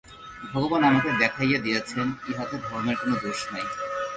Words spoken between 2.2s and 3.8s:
ইহাতে ধর্মের কোন দোষ নাই।